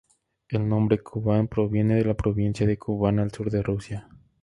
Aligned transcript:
El 0.49 0.67
nombre 0.67 0.97
Kuban 1.03 1.47
proviene 1.47 1.93
de 1.93 2.05
la 2.05 2.15
Provincia 2.15 2.65
de 2.65 2.75
Kuban, 2.79 3.19
al 3.19 3.29
sur 3.31 3.51
de 3.51 3.61
Rusia. 3.61 4.09